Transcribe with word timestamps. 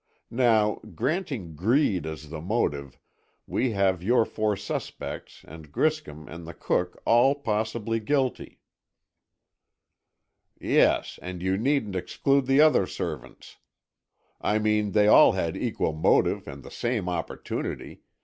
Now, 0.33 0.77
granting 0.95 1.55
greed 1.55 2.07
as 2.07 2.31
the 2.31 2.41
motive, 2.41 2.97
we 3.45 3.73
have 3.73 4.01
your 4.01 4.25
four 4.25 4.57
suspects 4.57 5.45
and 5.47 5.71
Griscom 5.71 6.27
and 6.27 6.47
the 6.47 6.55
cook 6.55 6.99
all 7.05 7.35
possibly 7.35 7.99
guilty." 7.99 8.59
"Yes, 10.59 11.19
and 11.21 11.43
you 11.43 11.55
needn't 11.55 11.95
exclude 11.95 12.47
the 12.47 12.61
other 12.61 12.87
servants. 12.87 13.57
I 14.41 14.57
mean 14.57 14.93
they 14.93 15.05
all 15.07 15.33
had 15.33 15.55
equal 15.55 15.93
motive 15.93 16.47
and 16.47 16.63
the 16.63 16.71
same 16.71 17.07
opportunity. 17.07 18.01